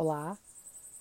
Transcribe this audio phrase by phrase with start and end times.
[0.00, 0.38] Olá,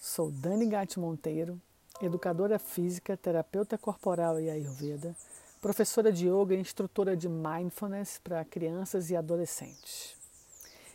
[0.02, 1.62] sou Dani Gatti Monteiro,
[2.02, 5.16] educadora física, terapeuta corporal e ayurveda,
[5.62, 10.18] professora de yoga e instrutora de mindfulness para crianças e adolescentes.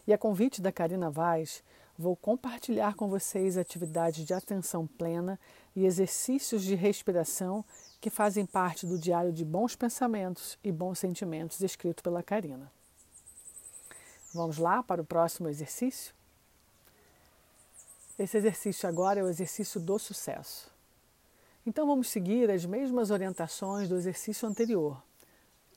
[0.04, 1.62] E a convite da Karina Vaz,
[1.96, 5.38] vou compartilhar com vocês atividades de atenção plena
[5.76, 7.64] e exercícios de respiração
[8.00, 12.68] que fazem parte do diário de bons pensamentos e bons sentimentos escrito pela Karina.
[14.34, 16.12] Vamos lá para o próximo exercício?
[18.18, 20.70] Esse exercício agora é o exercício do sucesso.
[21.66, 25.02] Então vamos seguir as mesmas orientações do exercício anterior.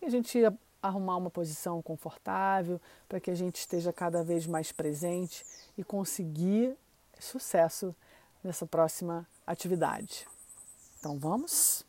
[0.01, 0.39] E a gente
[0.81, 5.45] arrumar uma posição confortável para que a gente esteja cada vez mais presente
[5.77, 6.75] e conseguir
[7.19, 7.95] sucesso
[8.43, 10.27] nessa próxima atividade.
[10.99, 11.84] Então vamos?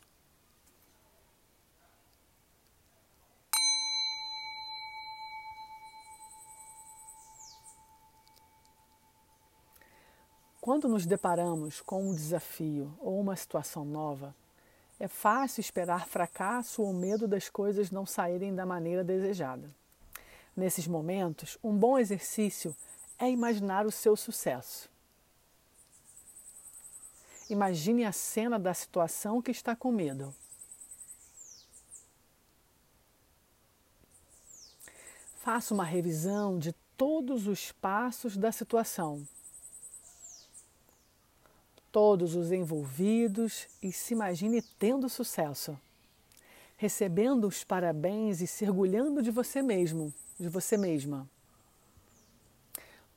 [10.67, 14.35] Quando nos deparamos com um desafio ou uma situação nova,
[14.99, 19.73] é fácil esperar fracasso ou medo das coisas não saírem da maneira desejada.
[20.53, 22.75] Nesses momentos, um bom exercício
[23.17, 24.89] é imaginar o seu sucesso.
[27.49, 30.35] Imagine a cena da situação que está com medo.
[35.37, 39.25] Faça uma revisão de todos os passos da situação
[41.91, 45.77] todos os envolvidos e se imagine tendo sucesso,
[46.75, 51.27] recebendo os parabéns e se orgulhando de você mesmo, de você mesma.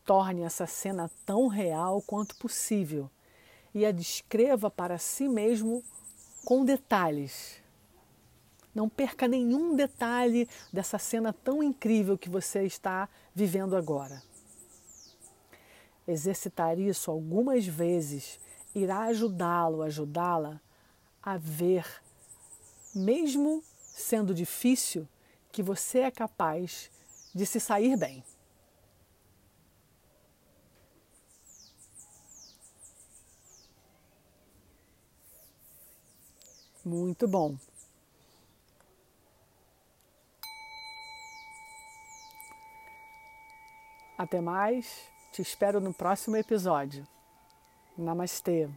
[0.05, 3.11] Torne essa cena tão real quanto possível
[3.75, 5.85] e a descreva para si mesmo
[6.45, 7.61] com detalhes.
[8.75, 14.23] Não perca nenhum detalhe dessa cena tão incrível que você está vivendo agora.
[16.07, 18.39] Exercitar isso algumas vezes
[18.75, 20.61] irá ajudá-lo, ajudá-la
[21.23, 21.85] a ver,
[22.95, 25.09] mesmo sendo difícil,
[25.53, 26.91] que você é capaz
[27.35, 28.25] de se sair bem.
[36.85, 37.57] Muito bom.
[44.17, 47.07] Até mais, te espero no próximo episódio.
[48.01, 48.69] Namastê.